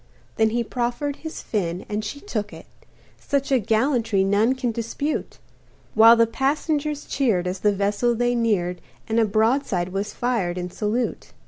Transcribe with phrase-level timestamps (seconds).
[0.37, 2.65] Then he proffered his fin and she took it
[3.19, 5.37] Such a gallantry none can dispute
[5.93, 10.71] While the passengers cheered as the vessel they neared And a broadside was fired in
[10.71, 11.33] salute.